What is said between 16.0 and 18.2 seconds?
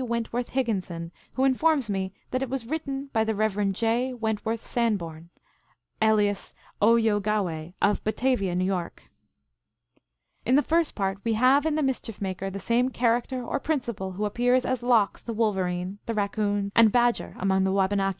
the Kaccoon, and Badger among the Wabanaki.